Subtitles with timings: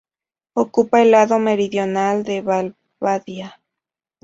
[0.55, 3.61] Ocupa el lado meridional de Val Badia.